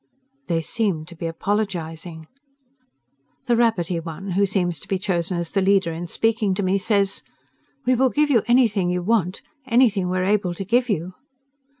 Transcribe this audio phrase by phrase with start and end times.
[0.47, 2.25] They seem to be apologizing.
[3.45, 6.79] The rabbity one, who seems to be chosen as the leader in speaking to me,
[6.79, 7.21] says,
[7.85, 9.43] "We will give you anything you want.
[9.67, 11.13] Anything we are able to give you."